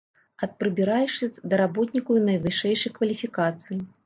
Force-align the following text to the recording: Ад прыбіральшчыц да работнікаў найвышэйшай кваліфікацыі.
Ад 0.45 0.53
прыбіральшчыц 0.61 1.29
да 1.51 1.59
работнікаў 1.63 2.19
найвышэйшай 2.31 2.91
кваліфікацыі. 2.97 3.81